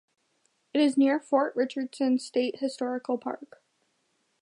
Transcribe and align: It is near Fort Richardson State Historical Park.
It 0.73 0.81
is 0.81 0.97
near 0.97 1.19
Fort 1.19 1.55
Richardson 1.55 2.17
State 2.17 2.57
Historical 2.57 3.19
Park. 3.19 3.61